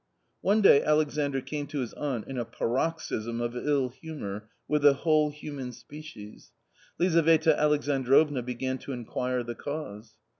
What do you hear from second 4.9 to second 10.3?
whole human species. Lizaveta Alex androvna began to inquire the cause.